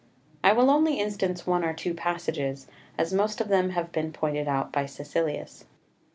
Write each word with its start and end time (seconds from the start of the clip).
2 0.43 0.49
I 0.49 0.53
will 0.53 0.71
only 0.71 0.99
instance 0.99 1.45
one 1.45 1.63
or 1.63 1.73
two 1.75 1.93
passages, 1.93 2.65
as 2.97 3.13
most 3.13 3.39
of 3.39 3.49
them 3.49 3.69
have 3.69 3.91
been 3.91 4.11
pointed 4.11 4.47
out 4.47 4.71
by 4.71 4.85
Caecilius. 4.87 5.65